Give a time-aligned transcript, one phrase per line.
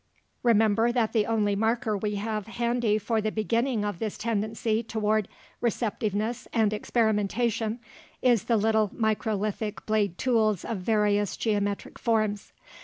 [0.41, 5.27] Remember that the only marker we have handy for the beginning of this tendency toward
[5.59, 7.79] "receptiveness" and experimentation
[8.19, 12.51] is the little microlithic blade tools of various geometric forms.